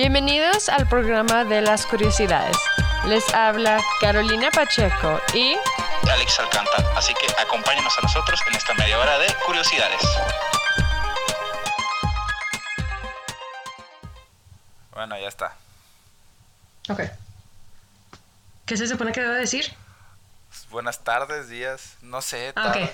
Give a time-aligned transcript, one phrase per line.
[0.00, 2.56] Bienvenidos al programa de las curiosidades.
[3.08, 5.56] Les habla Carolina Pacheco y
[6.08, 6.88] Alex Alcántara.
[6.96, 10.00] Así que acompáñenos a nosotros en esta media hora de curiosidades.
[14.92, 15.56] Bueno, ya está.
[16.90, 17.00] Ok.
[18.66, 19.74] ¿Qué se supone que debo decir?
[20.70, 22.88] Buenas tardes, días, no sé, Ah, ok.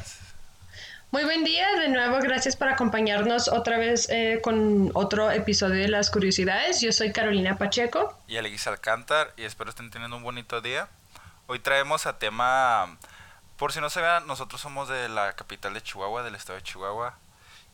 [1.10, 5.88] Muy buen día, de nuevo gracias por acompañarnos otra vez eh, con otro episodio de
[5.88, 6.80] Las Curiosidades.
[6.80, 8.18] Yo soy Carolina Pacheco.
[8.26, 10.88] Y Alex Alcántar y espero estén teniendo un bonito día.
[11.46, 12.98] Hoy traemos a tema,
[13.56, 16.64] por si no se vean, nosotros somos de la capital de Chihuahua, del estado de
[16.64, 17.18] Chihuahua.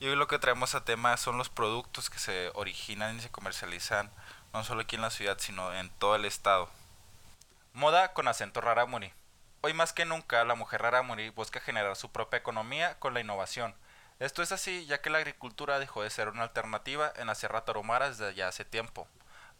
[0.01, 3.31] Y hoy lo que traemos a tema son los productos que se originan y se
[3.31, 4.11] comercializan,
[4.53, 6.69] no solo aquí en la ciudad, sino en todo el estado.
[7.73, 9.13] Moda con acento rarámuri.
[9.63, 13.75] Hoy más que nunca, la mujer rarámuri busca generar su propia economía con la innovación.
[14.19, 17.67] Esto es así ya que la agricultura dejó de ser una alternativa en la Sierra
[17.67, 19.07] Tarahumara desde ya hace tiempo.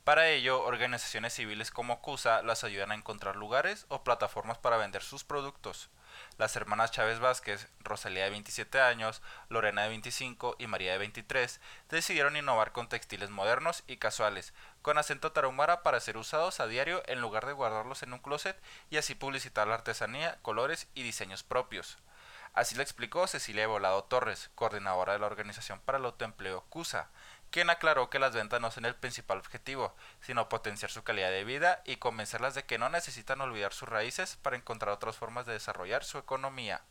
[0.05, 5.03] Para ello, organizaciones civiles como CUSA las ayudan a encontrar lugares o plataformas para vender
[5.03, 5.91] sus productos.
[6.39, 11.61] Las hermanas Chávez Vázquez, Rosalía de 27 años, Lorena de 25 y María de 23
[11.89, 17.03] decidieron innovar con textiles modernos y casuales, con acento tarahumara para ser usados a diario
[17.07, 21.43] en lugar de guardarlos en un closet y así publicitar la artesanía, colores y diseños
[21.43, 21.99] propios.
[22.53, 27.09] Así lo explicó Cecilia Volado Torres, coordinadora de la Organización para el Autoempleo CUSA,
[27.51, 31.45] quien aclaró que las ventas no son el principal objetivo, sino potenciar su calidad de
[31.45, 35.55] vida y convencerlas de que no necesitan olvidar sus raíces para encontrar otras formas de
[35.55, 36.83] desarrollar su economía.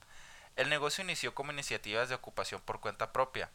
[0.56, 3.50] El negocio inició como iniciativas de ocupación por cuenta propia,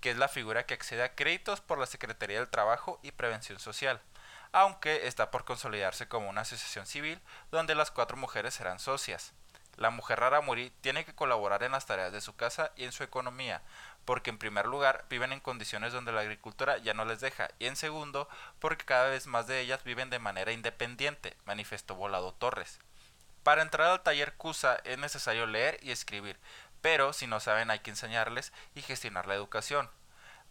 [0.00, 3.58] que es la figura que accede a créditos por la Secretaría del Trabajo y Prevención
[3.58, 4.00] Social,
[4.52, 9.34] aunque está por consolidarse como una asociación civil donde las cuatro mujeres serán socias.
[9.76, 13.02] La mujer rarámuri tiene que colaborar en las tareas de su casa y en su
[13.02, 13.62] economía,
[14.04, 17.66] porque en primer lugar viven en condiciones donde la agricultura ya no les deja, y
[17.66, 22.78] en segundo porque cada vez más de ellas viven de manera independiente, manifestó Volado Torres.
[23.42, 26.38] Para entrar al taller CUSA es necesario leer y escribir,
[26.80, 29.90] pero si no saben hay que enseñarles y gestionar la educación.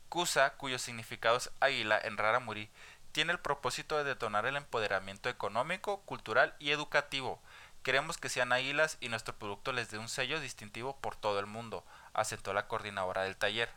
[0.10, 2.70] CUSA, cuyo significado es águila en rarámuri,
[3.12, 7.42] tiene el propósito de detonar el empoderamiento económico, cultural y educativo.
[7.86, 11.46] Queremos que sean águilas y nuestro producto les dé un sello distintivo por todo el
[11.46, 11.86] mundo,
[12.16, 13.70] asentó la coordinadora del taller.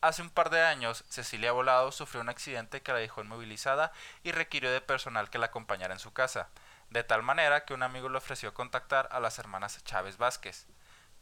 [0.00, 3.90] Hace un par de años, Cecilia Volado sufrió un accidente que la dejó inmovilizada
[4.22, 6.50] y requirió de personal que la acompañara en su casa,
[6.90, 10.68] de tal manera que un amigo le ofreció contactar a las hermanas Chávez Vázquez.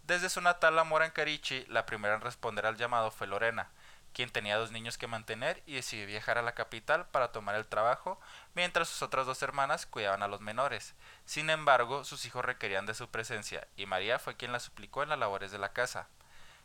[0.02, 3.70] Desde su natal Mora en Carichi, la primera en responder al llamado fue Lorena,
[4.12, 7.66] quien tenía dos niños que mantener y decidió viajar a la capital para tomar el
[7.66, 8.20] trabajo,
[8.54, 10.94] mientras sus otras dos hermanas cuidaban a los menores.
[11.24, 15.08] Sin embargo, sus hijos requerían de su presencia, y María fue quien la suplicó en
[15.08, 16.08] las labores de la casa.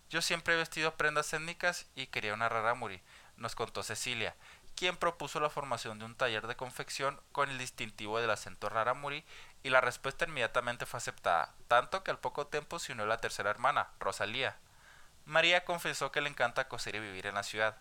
[0.10, 3.02] Yo siempre he vestido prendas étnicas y quería una rarámuri,
[3.38, 4.36] nos contó Cecilia,
[4.76, 9.24] quien propuso la formación de un taller de confección con el distintivo del acento rarámuri,
[9.64, 13.50] y la respuesta inmediatamente fue aceptada, tanto que al poco tiempo se unió la tercera
[13.50, 14.58] hermana, Rosalía.
[15.26, 17.78] María confesó que le encanta coser y vivir en la ciudad,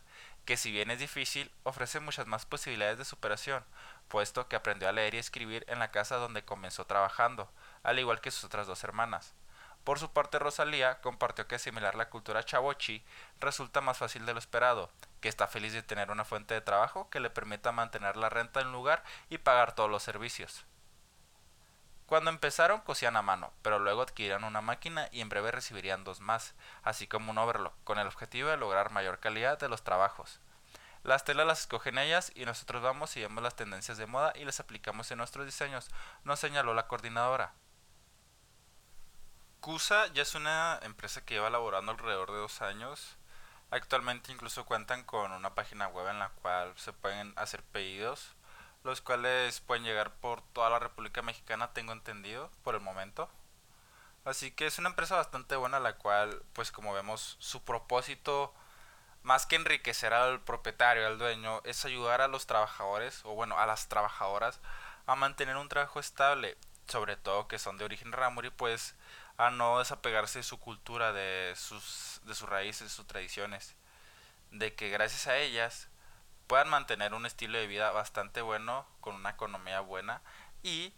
[0.46, 3.62] que si bien es difícil, ofrece muchas más posibilidades de superación,
[4.08, 7.50] puesto que aprendió a leer y escribir en la casa donde comenzó trabajando,
[7.82, 9.34] al igual que sus otras dos hermanas.
[9.84, 13.04] Por su parte, Rosalía compartió que asimilar la cultura chavochi
[13.40, 14.90] resulta más fácil de lo esperado,
[15.20, 18.62] que está feliz de tener una fuente de trabajo que le permita mantener la renta
[18.62, 20.64] en lugar y pagar todos los servicios.
[22.06, 26.20] Cuando empezaron cosían a mano, pero luego adquirieron una máquina y en breve recibirían dos
[26.20, 30.40] más, así como un overlock, con el objetivo de lograr mayor calidad de los trabajos.
[31.02, 34.44] Las telas las escogen ellas y nosotros vamos y vemos las tendencias de moda y
[34.44, 35.90] las aplicamos en nuestros diseños,
[36.24, 37.52] nos señaló la coordinadora.
[39.60, 43.16] CUSA ya es una empresa que lleva laborando alrededor de dos años.
[43.70, 48.34] Actualmente incluso cuentan con una página web en la cual se pueden hacer pedidos,
[48.84, 53.28] los cuales pueden llegar por toda la República Mexicana, tengo entendido, por el momento.
[54.24, 58.54] Así que es una empresa bastante buena la cual, pues como vemos, su propósito,
[59.22, 63.66] más que enriquecer al propietario, al dueño, es ayudar a los trabajadores, o bueno, a
[63.66, 64.60] las trabajadoras,
[65.06, 66.56] a mantener un trabajo estable,
[66.86, 68.94] sobre todo que son de origen ramuri, pues
[69.38, 73.74] a no desapegarse de su cultura, de sus, de sus raíces, sus tradiciones,
[74.50, 75.88] de que gracias a ellas
[76.46, 80.22] puedan mantener un estilo de vida bastante bueno, con una economía buena
[80.62, 80.92] y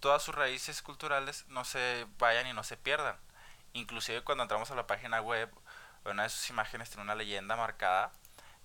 [0.00, 3.16] todas sus raíces culturales no se vayan y no se pierdan.
[3.72, 5.50] Inclusive cuando entramos a la página web,
[6.04, 8.12] una de sus imágenes tiene una leyenda marcada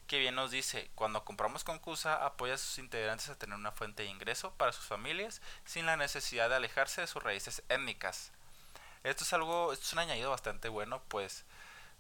[0.08, 3.74] que bien nos dice, cuando compramos con CUSA apoya a sus integrantes a tener una
[3.74, 8.32] fuente de ingreso para sus familias sin la necesidad de alejarse de sus raíces étnicas.
[9.04, 11.46] Esto es algo, esto es un añadido bastante bueno, pues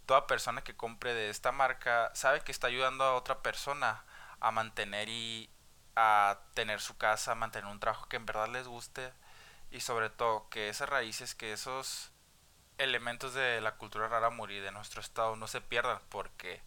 [0.06, 4.03] toda persona que compre de esta marca sabe que está ayudando a otra persona
[4.39, 5.50] a mantener y
[5.95, 9.12] a tener su casa, a mantener un trabajo que en verdad les guste
[9.72, 12.12] y sobre todo que esas raíces, que esos
[12.78, 16.62] elementos de la cultura rara de nuestro estado no se pierdan porque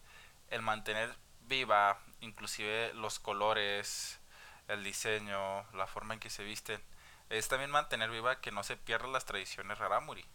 [0.49, 4.19] el mantener viva inclusive los colores,
[4.67, 6.81] el diseño, la forma en que se visten,
[7.29, 10.25] es también mantener viva que no se pierdan las tradiciones rarámuri.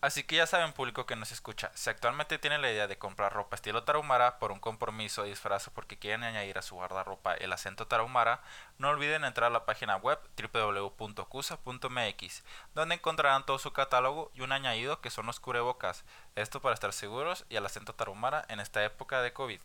[0.00, 3.32] Así que ya saben, público que nos escucha, si actualmente tienen la idea de comprar
[3.32, 7.52] ropa estilo tarahumara por un compromiso y disfrazo porque quieren añadir a su guardarropa el
[7.52, 8.40] acento tarahumara,
[8.78, 14.52] no olviden entrar a la página web www.cusa.mx, donde encontrarán todo su catálogo y un
[14.52, 16.04] añadido que son los cubrebocas,
[16.36, 19.60] esto para estar seguros y el acento tarahumara en esta época de COVID.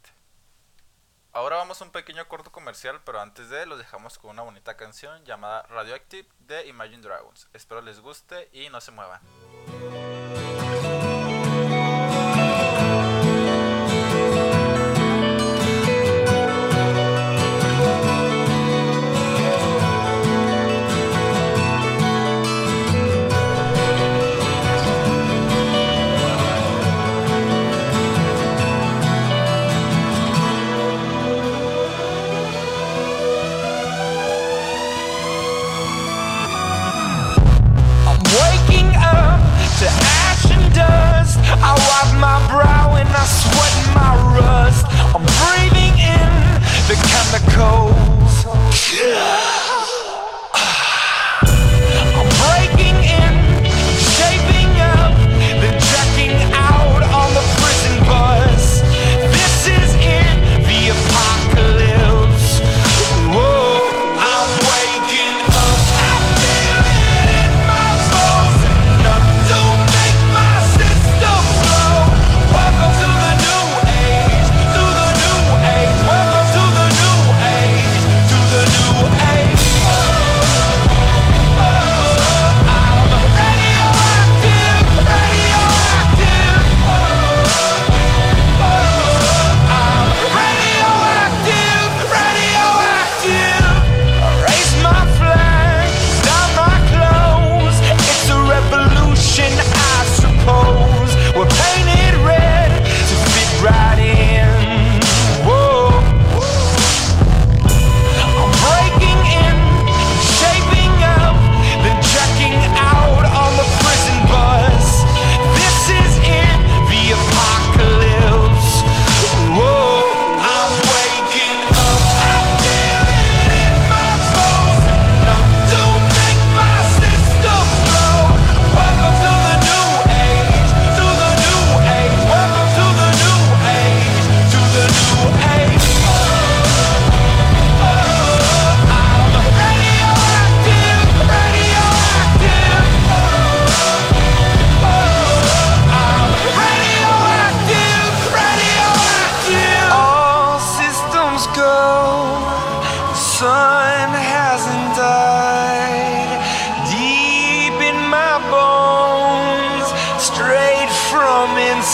[1.32, 4.78] Ahora vamos a un pequeño corto comercial, pero antes de los dejamos con una bonita
[4.78, 7.50] canción llamada Radioactive de Imagine Dragons.
[7.54, 9.22] Espero les guste y no se muevan.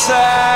[0.09, 0.48] sad.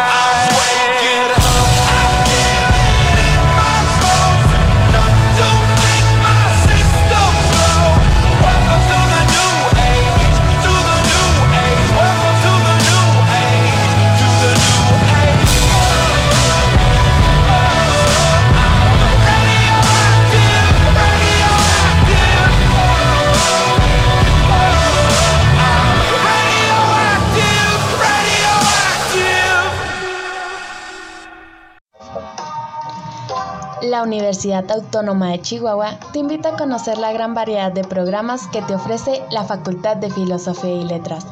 [34.03, 38.75] Universidad Autónoma de Chihuahua te invita a conocer la gran variedad de programas que te
[38.75, 41.25] ofrece la Facultad de Filosofía y Letras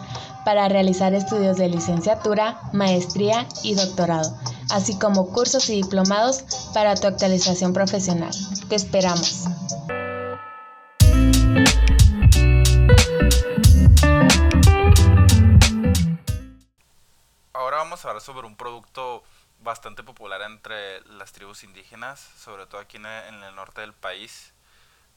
[0.45, 4.33] para realizar estudios de licenciatura, maestría y doctorado,
[4.71, 8.31] así como cursos y diplomados para tu actualización profesional.
[8.69, 9.45] Te esperamos.
[17.53, 19.23] Ahora vamos a hablar sobre un producto
[19.62, 24.53] bastante popular entre las tribus indígenas, sobre todo aquí en el, norte del país,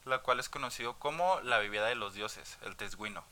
[0.05, 3.23] la cual es conocido como la bebida de los dioses, el tesguino.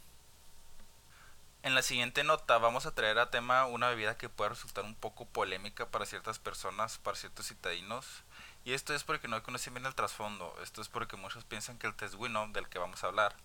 [1.61, 4.95] En la siguiente nota vamos a traer a tema una bebida que puede resultar un
[4.95, 8.23] poco polémica para ciertas personas, para ciertos citadinos.
[8.65, 10.53] Y esto es porque no conocen bien el trasfondo.
[10.61, 13.35] Esto es porque muchos piensan que el tesguino, del que vamos a hablar,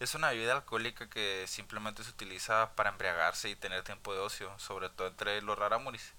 [0.00, 4.52] es una bebida alcohólica que simplemente se utiliza para embriagarse y tener tiempo de ocio,
[4.58, 6.12] sobre todo entre los raramuris.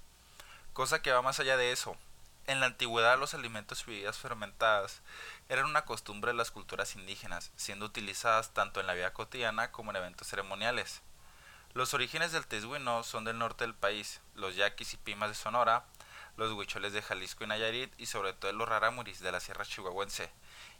[0.75, 1.95] Cosa que va más allá de eso.
[2.47, 5.01] En la antigüedad los alimentos y bebidas fermentadas
[5.47, 9.91] eran una costumbre de las culturas indígenas, siendo utilizadas tanto en la vida cotidiana como
[9.91, 11.01] en eventos ceremoniales.
[11.73, 15.85] Los orígenes del tesguino son del norte del país, los yaquis y pimas de Sonora,
[16.35, 20.29] los huicholes de Jalisco y Nayarit y sobre todo los rarámuris de la sierra chihuahuense,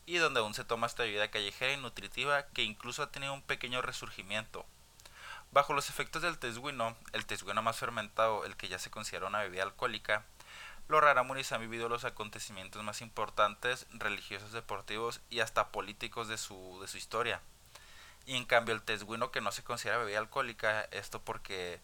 [0.05, 3.43] y donde aún se toma esta bebida callejera y nutritiva que incluso ha tenido un
[3.43, 4.65] pequeño resurgimiento.
[5.51, 9.41] Bajo los efectos del tesguino, el tesguino más fermentado, el que ya se considera una
[9.41, 10.25] bebida alcohólica,
[10.87, 16.79] los rarámuris han vivido los acontecimientos más importantes, religiosos, deportivos y hasta políticos de su,
[16.81, 17.41] de su historia.
[18.25, 21.79] Y en cambio el tesguino que no se considera bebida alcohólica, esto porque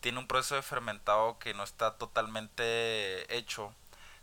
[0.00, 3.74] tiene un proceso de fermentado que no está totalmente hecho,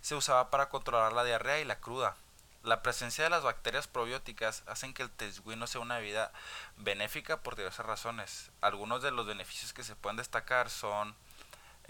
[0.01, 2.15] se usaba para controlar la diarrea y la cruda.
[2.63, 6.34] La presencia de las bacterias probióticas hacen que el tesguino sea una bebida
[6.75, 8.51] benéfica por diversas razones.
[8.60, 11.16] Algunos de los beneficios que se pueden destacar son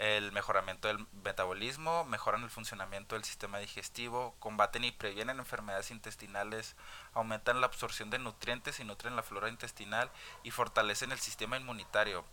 [0.00, 6.74] el mejoramiento del metabolismo, mejoran el funcionamiento del sistema digestivo, combaten y previenen enfermedades intestinales,
[7.12, 10.10] aumentan la absorción de nutrientes y nutren la flora intestinal
[10.42, 12.24] y fortalecen el sistema inmunitario.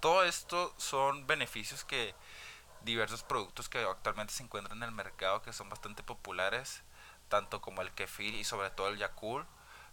[0.00, 2.14] Todo esto son beneficios que
[2.82, 6.82] diversos productos que actualmente se encuentran en el mercado que son bastante populares,
[7.28, 9.46] tanto como el kefir y sobre todo el Yakult,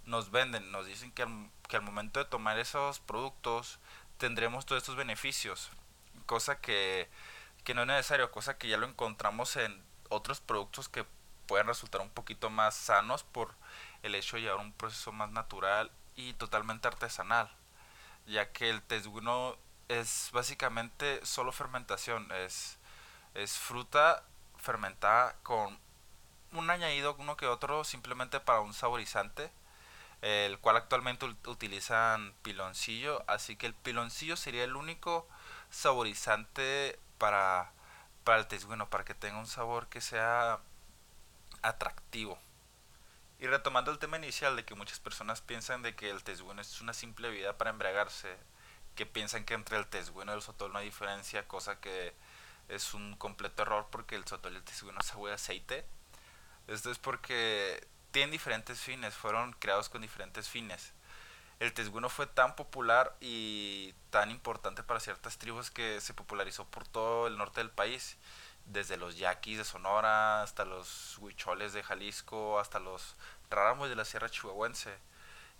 [0.05, 3.79] nos venden, nos dicen que al, que al momento de tomar esos productos
[4.17, 5.71] tendremos todos estos beneficios
[6.25, 7.09] cosa que,
[7.63, 11.05] que no es necesario, cosa que ya lo encontramos en otros productos que
[11.47, 13.53] pueden resultar un poquito más sanos por
[14.03, 17.51] el hecho de llevar un proceso más natural y totalmente artesanal,
[18.25, 22.77] ya que el tesguino es básicamente solo fermentación, es,
[23.33, 24.23] es fruta
[24.57, 25.77] fermentada con
[26.55, 29.51] un añadido uno que otro simplemente para un saborizante,
[30.21, 35.27] el cual actualmente utilizan piloncillo, así que el piloncillo sería el único
[35.69, 37.71] saborizante para,
[38.23, 40.59] para el tesguino, para que tenga un sabor que sea
[41.61, 42.39] atractivo.
[43.39, 46.81] Y retomando el tema inicial de que muchas personas piensan de que el tesguino es
[46.81, 48.37] una simple bebida para embriagarse,
[48.95, 52.13] que piensan que entre el tesguino y el sotol no hay diferencia, cosa que
[52.69, 55.85] es un completo error porque el sotol y el tesguino sabe aceite.
[56.67, 60.93] Esto es porque tienen diferentes fines, fueron creados con diferentes fines
[61.59, 66.87] el tesguino fue tan popular y tan importante para ciertas tribus que se popularizó por
[66.87, 68.17] todo el norte del país,
[68.65, 73.15] desde los yaquis de Sonora hasta los huicholes de Jalisco, hasta los
[73.49, 74.97] ráramos de la Sierra Chihuahuense.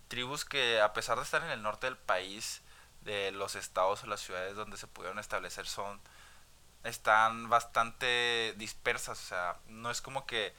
[0.08, 2.62] Tribus que a pesar de estar en el norte del país,
[3.02, 6.00] de los estados o las ciudades donde se pudieron establecer son
[6.84, 10.54] están bastante dispersas, o sea, no es como que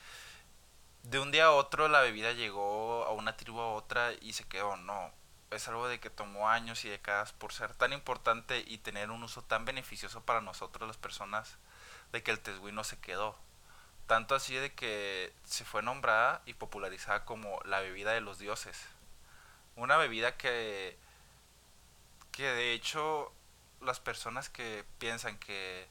[1.10, 4.44] de un día a otro la bebida llegó a una tribu a otra y se
[4.44, 5.12] quedó, no,
[5.52, 9.24] es algo de que tomó años y décadas por ser tan importante y tener un
[9.24, 11.58] uso tan beneficioso para nosotros las personas
[12.12, 13.38] de que el tesguino se quedó.
[14.06, 18.86] Tanto así de que se fue nombrada y popularizada como la bebida de los dioses.
[19.76, 20.98] Una bebida que,
[22.32, 23.32] que de hecho
[23.82, 25.88] las personas que piensan que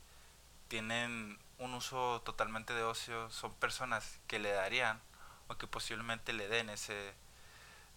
[0.69, 5.01] tienen un uso totalmente de ocio son personas que le darían
[5.49, 7.15] o que posiblemente le den ese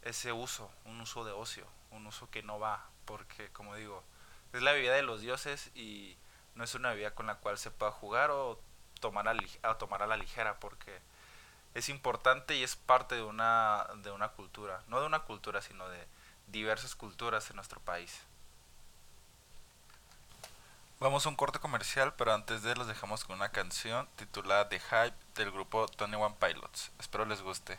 [0.03, 4.03] ese uso, un uso de ocio, un uso que no va, porque como digo,
[4.53, 6.18] es la bebida de los dioses y
[6.56, 8.60] no es una bebida con la cual se pueda jugar o
[9.00, 11.00] tomar a, tomar a la ligera, porque
[11.74, 15.88] es importante y es parte de una, de una cultura, no de una cultura, sino
[15.89, 16.06] de
[16.48, 18.22] diversas culturas en nuestro país.
[21.00, 24.79] Vamos a un corte comercial, pero antes de los dejamos con una canción titulada The
[24.82, 26.91] Hype del grupo Tony One Pilots.
[27.00, 27.77] Espero les guste.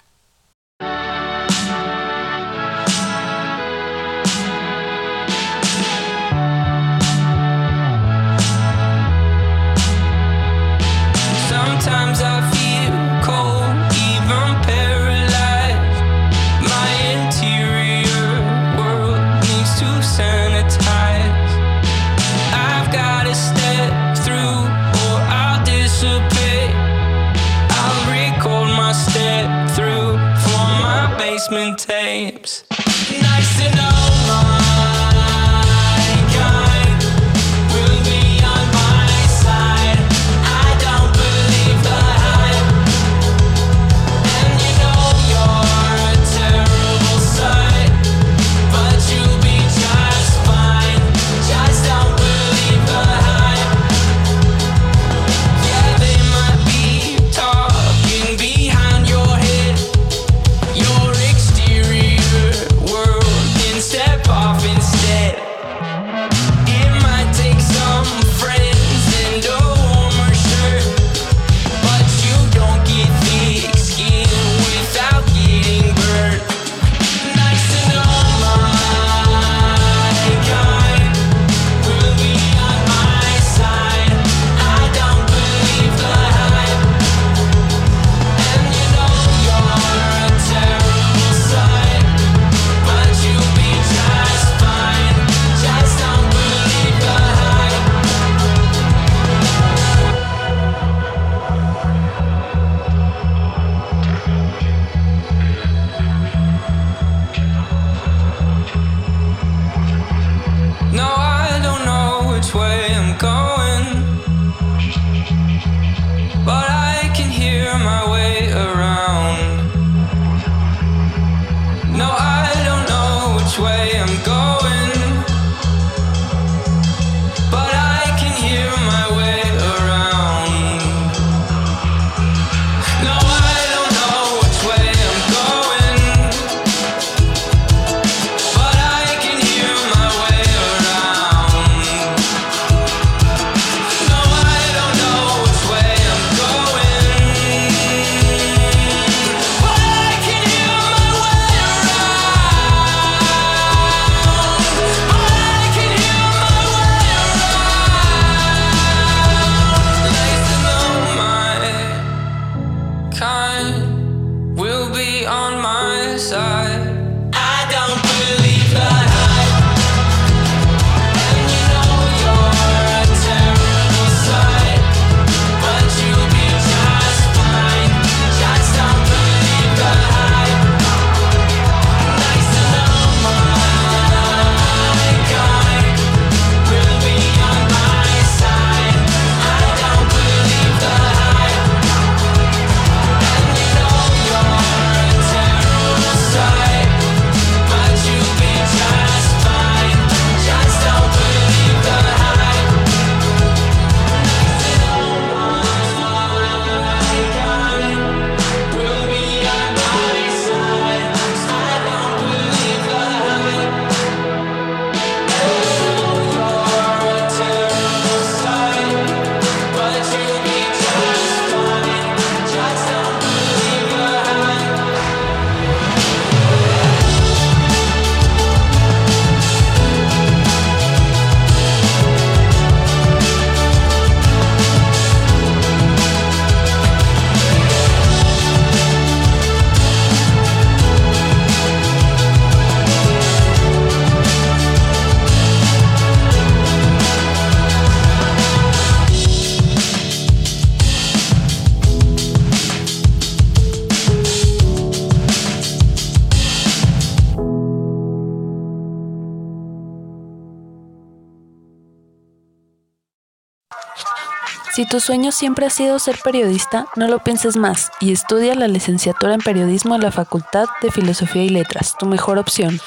[264.80, 268.66] Si tu sueño siempre ha sido ser periodista, no lo pienses más y estudia la
[268.66, 272.80] licenciatura en periodismo en la Facultad de Filosofía y Letras, tu mejor opción.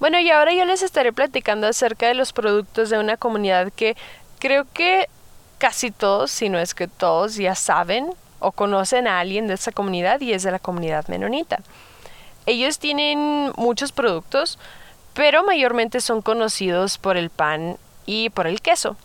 [0.00, 3.98] Bueno, y ahora yo les estaré platicando acerca de los productos de una comunidad que
[4.38, 5.10] creo que
[5.58, 9.72] casi todos, si no es que todos, ya saben o conocen a alguien de esa
[9.72, 11.60] comunidad y es de la comunidad menonita.
[12.46, 14.58] Ellos tienen muchos productos,
[15.14, 18.96] pero mayormente son conocidos por el pan y por el queso.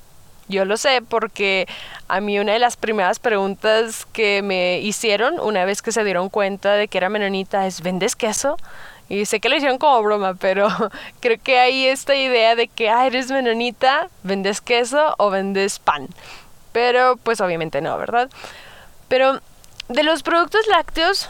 [0.48, 1.67] Yo lo sé porque
[2.08, 6.30] a mí una de las primeras preguntas que me hicieron una vez que se dieron
[6.30, 8.58] cuenta de que era menonita es ¿vendes queso?
[9.08, 10.67] Y sé que lo hicieron como broma, pero
[11.20, 16.08] creo que hay esta idea de que ah, eres menonita, vendes queso o vendes pan.
[16.72, 18.30] Pero pues obviamente no, ¿verdad?
[19.12, 19.41] Pero
[19.89, 21.30] de los productos lácteos,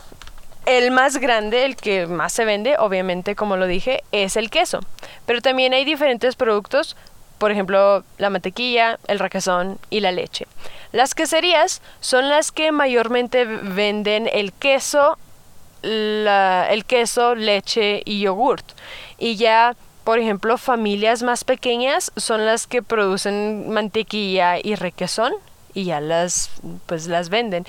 [0.67, 4.81] el más grande, el que más se vende, obviamente, como lo dije, es el queso.
[5.25, 6.95] Pero también hay diferentes productos,
[7.39, 10.45] por ejemplo, la mantequilla, el requesón y la leche.
[10.91, 15.17] Las queserías son las que mayormente venden el queso,
[15.81, 18.65] la- el queso, leche y yogurt.
[19.17, 25.33] Y ya, por ejemplo, familias más pequeñas son las que producen mantequilla y requesón
[25.73, 26.49] y ya las
[26.86, 27.65] pues las venden.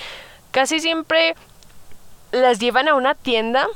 [0.50, 1.34] Casi siempre
[2.30, 3.66] las llevan a una tienda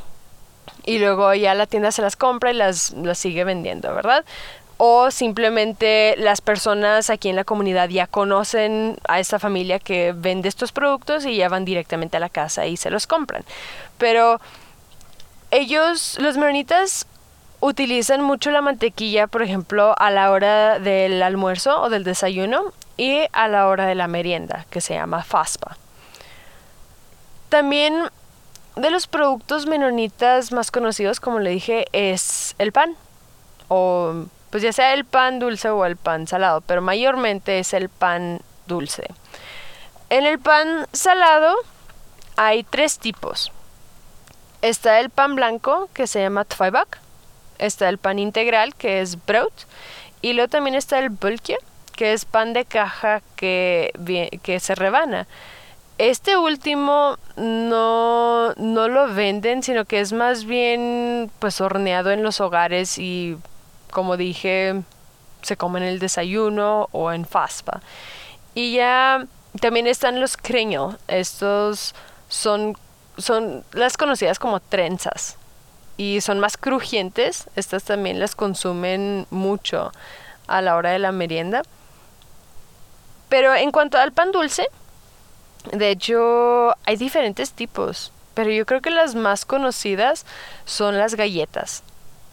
[0.85, 4.25] y luego ya la tienda se las compra y las, las sigue vendiendo, ¿verdad?
[4.79, 10.49] O simplemente las personas aquí en la comunidad ya conocen a esta familia que vende
[10.49, 13.45] estos productos y ya van directamente a la casa y se los compran.
[13.97, 14.41] Pero
[15.51, 17.07] ellos, los menonitas,
[17.61, 23.27] utilizan mucho la mantequilla, por ejemplo, a la hora del almuerzo o del desayuno y
[23.33, 25.77] a la hora de la merienda, que se llama faspa.
[27.49, 28.11] También
[28.77, 32.97] de los productos menonitas más conocidos, como le dije, es el pan.
[33.69, 37.89] O pues ya sea el pan dulce o el pan salado, pero mayormente es el
[37.89, 39.07] pan dulce.
[40.09, 41.57] En el pan salado
[42.37, 43.53] hay tres tipos.
[44.63, 47.01] Está el pan blanco, que se llama tvaibak.
[47.59, 49.53] Está el pan integral, que es brood.
[50.23, 51.59] Y luego también está el bulke,
[51.97, 53.91] que es pan de caja que,
[54.43, 55.27] que se rebana.
[55.99, 62.41] Este último no, no lo venden, sino que es más bien pues horneado en los
[62.41, 63.39] hogares y
[63.91, 64.83] como dije,
[65.41, 67.81] se come en el desayuno o en faspa.
[68.55, 69.27] Y ya
[69.61, 70.99] también están los creño.
[71.09, 71.95] Estos
[72.29, 72.77] son,
[73.17, 75.37] son las conocidas como trenzas.
[75.97, 77.49] Y son más crujientes.
[77.57, 79.93] Estas también las consumen mucho
[80.47, 81.63] a la hora de la merienda.
[83.29, 84.69] Pero en cuanto al pan dulce,
[85.73, 88.13] de hecho hay diferentes tipos.
[88.35, 90.27] Pero yo creo que las más conocidas
[90.65, 91.83] son las galletas.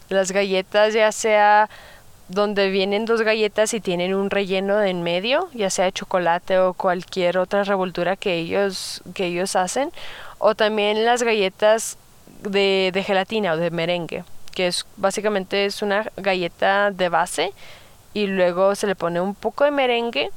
[0.08, 1.70] Las galletas ya sea
[2.28, 6.74] donde vienen dos galletas y tienen un relleno en medio, ya sea de chocolate o
[6.74, 9.92] cualquier otra revoltura que ellos, que ellos hacen,
[10.38, 11.98] o también las galletas
[12.42, 17.52] de, de gelatina o de merengue, que es básicamente es una galleta de base
[18.14, 20.30] y luego se le pone un poco de merengue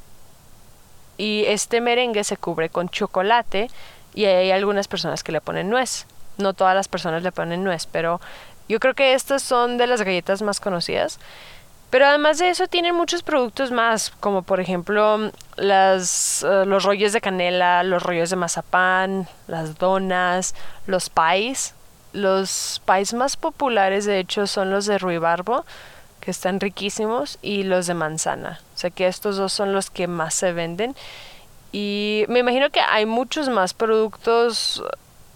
[1.18, 3.70] y este merengue se cubre con chocolate
[4.14, 6.06] y hay algunas personas que le ponen nuez.
[6.38, 8.20] No todas las personas le ponen nuez, pero
[8.68, 11.18] yo creo que estas son de las galletas más conocidas.
[11.90, 17.12] Pero además de eso tienen muchos productos más, como por ejemplo las, eh, los rollos
[17.12, 20.54] de canela, los rollos de mazapán, las donas,
[20.86, 21.74] los pies.
[22.12, 25.66] Los pies más populares de hecho son los de ruibarbo,
[26.28, 28.60] que están riquísimos, y los de manzana.
[28.74, 30.94] O sea que estos dos son los que más se venden.
[31.72, 34.82] Y me imagino que hay muchos más productos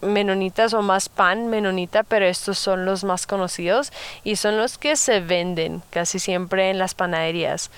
[0.03, 3.91] menonitas o más pan menonita, pero estos son los más conocidos
[4.23, 7.71] y son los que se venden casi siempre en las panaderías.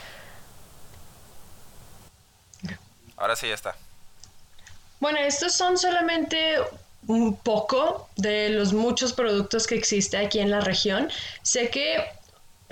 [3.17, 3.77] Ahora sí ya está.
[4.99, 6.57] Bueno, estos son solamente
[7.07, 11.13] un poco de los muchos productos que existe aquí en la región.
[11.43, 12.05] Sé que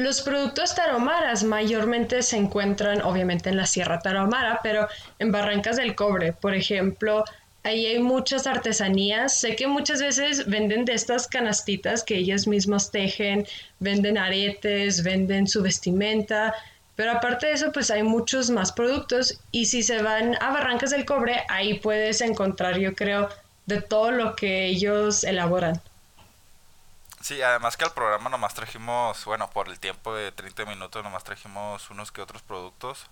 [0.03, 4.89] los productos taromaras mayormente se encuentran obviamente en la Sierra Tarahumara, pero
[5.19, 7.25] en Barrancas del Cobre, por ejemplo,
[7.63, 9.39] ahí hay muchas artesanías.
[9.39, 13.47] Sé que muchas veces venden de estas canastitas que ellos mismos tejen,
[13.79, 16.55] venden aretes, venden su vestimenta,
[16.97, 20.91] pero aparte de eso, pues hay muchos más productos y si se van a Barrancas
[20.91, 23.29] del Cobre, ahí puedes encontrar, yo creo,
[23.67, 25.81] de todo lo que ellos elaboran.
[27.23, 31.23] Sí, además que al programa nomás trajimos, bueno, por el tiempo de 30 minutos nomás
[31.23, 33.07] trajimos unos que otros productos.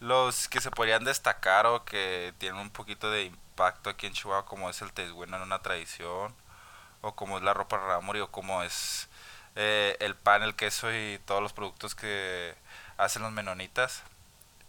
[0.00, 4.44] Los que se podrían destacar o que tienen un poquito de impacto aquí en Chihuahua,
[4.44, 6.34] como es el tesguino en una tradición,
[7.00, 9.08] o como es la ropa ramuri, o como es
[9.56, 12.56] eh, el pan, el queso y todos los productos que
[12.98, 14.02] hacen los menonitas.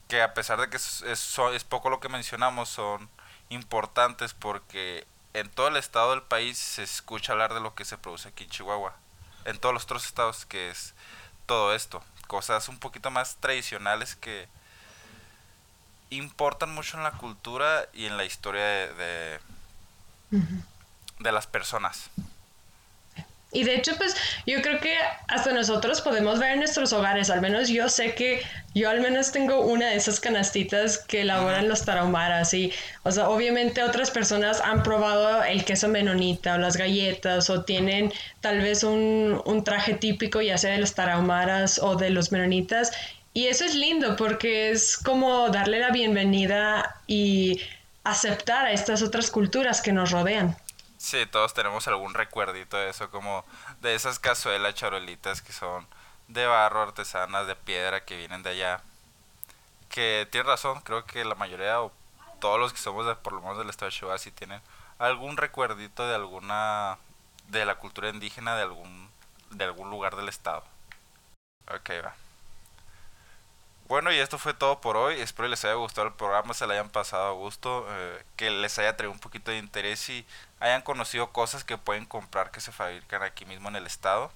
[0.07, 3.09] Que a pesar de que es, es, es poco lo que mencionamos, son
[3.49, 7.97] importantes porque en todo el estado del país se escucha hablar de lo que se
[7.97, 8.95] produce aquí en Chihuahua.
[9.43, 10.93] En todos los otros estados que es
[11.45, 12.01] todo esto.
[12.27, 14.47] Cosas un poquito más tradicionales que
[16.09, 19.39] importan mucho en la cultura y en la historia de, de,
[21.19, 22.09] de las personas.
[23.55, 24.15] Y de hecho, pues
[24.45, 24.93] yo creo que
[25.29, 28.41] hasta nosotros podemos ver en nuestros hogares, al menos yo sé que
[28.73, 33.29] yo al menos tengo una de esas canastitas que elaboran los tarahumaras y, o sea,
[33.29, 38.83] obviamente otras personas han probado el queso menonita o las galletas o tienen tal vez
[38.83, 42.91] un, un traje típico ya sea de los tarahumaras o de los menonitas
[43.33, 47.61] y eso es lindo porque es como darle la bienvenida y
[48.03, 50.55] aceptar a estas otras culturas que nos rodean.
[50.97, 53.45] Sí, todos tenemos algún recuerdito de eso, como
[53.81, 55.87] de esas cazuelas charolitas que son
[56.27, 58.81] de barro, artesanas, de piedra, que vienen de allá.
[59.89, 61.91] Que tiene razón, creo que la mayoría o
[62.39, 64.61] todos los que somos de, por lo menos del estado de Chihuahua sí tienen
[64.99, 66.97] algún recuerdito de alguna,
[67.49, 69.09] de la cultura indígena de algún,
[69.51, 70.63] de algún lugar del estado.
[71.67, 72.15] Ok, va.
[73.87, 75.21] Bueno, y esto fue todo por hoy.
[75.21, 78.79] Espero les haya gustado el programa, se le hayan pasado a gusto, eh, que les
[78.79, 80.25] haya traído un poquito de interés y
[80.59, 84.31] hayan conocido cosas que pueden comprar que se fabrican aquí mismo en el estado.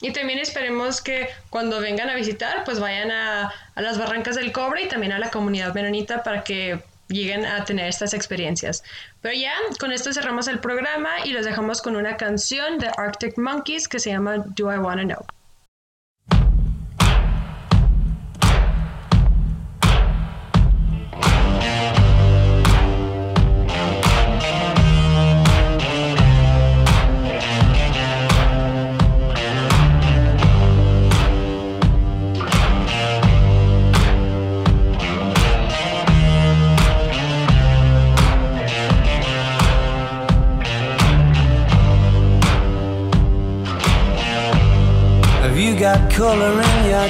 [0.00, 4.52] Y también esperemos que cuando vengan a visitar, pues vayan a, a las Barrancas del
[4.52, 8.82] Cobre y también a la comunidad menonita para que lleguen a tener estas experiencias.
[9.22, 13.38] Pero ya, con esto cerramos el programa y los dejamos con una canción de Arctic
[13.38, 15.24] Monkeys que se llama Do I Wanna Know.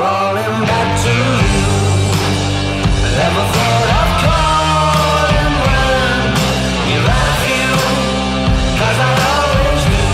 [0.00, 1.12] crawling back to
[1.52, 1.68] you.
[3.20, 6.20] Never thought I'd calling when
[6.88, 7.70] you're out of you,
[8.76, 10.08] 'cause I always do.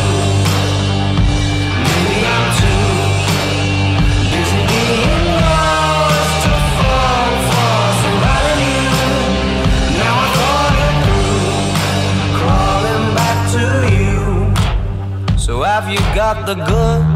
[1.86, 2.86] Maybe I'm too
[4.32, 9.22] busy being lost to fall for somebody new.
[10.00, 11.46] Now I thought it through,
[12.38, 13.64] crawling back to
[13.98, 14.18] you.
[15.44, 17.15] So have you got the goods?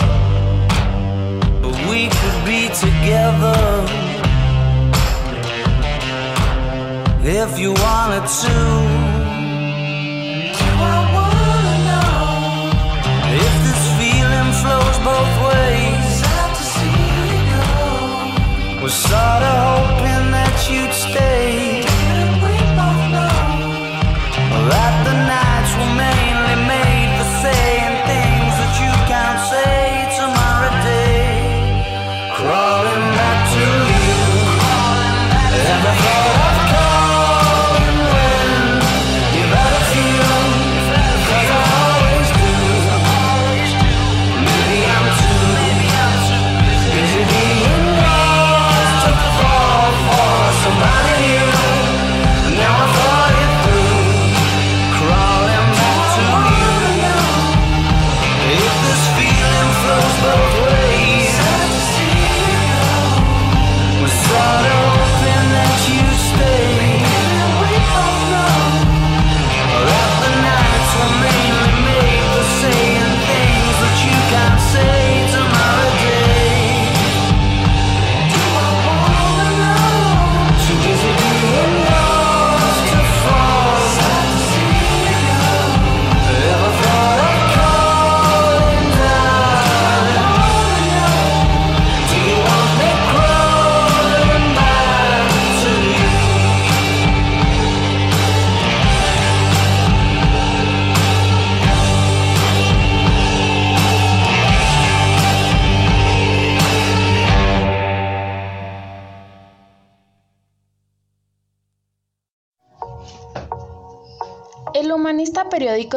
[2.01, 3.61] We could be together
[7.21, 8.55] if you wanted to.
[10.57, 12.15] Do I wanna know
[13.45, 16.07] if this feeling flows both ways.
[16.21, 18.81] Sad to see you go.
[18.81, 21.50] Was sorta hoping that you'd stay.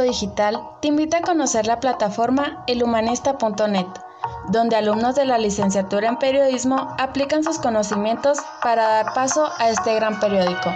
[0.03, 3.87] Digital te invita a conocer la plataforma elhumanista.net,
[4.49, 9.95] donde alumnos de la licenciatura en periodismo aplican sus conocimientos para dar paso a este
[9.95, 10.71] gran periódico.